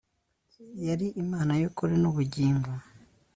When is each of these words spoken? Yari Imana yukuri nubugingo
Yari 0.87 1.07
Imana 1.23 1.51
yukuri 1.61 1.93
nubugingo 2.01 2.69